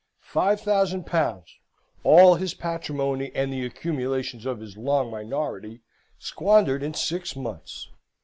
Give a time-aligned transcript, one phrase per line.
[0.33, 1.59] Five thousand pounds,
[2.03, 5.81] all his patrimony and the accumulations of his long minority
[6.17, 7.87] squandered in six months!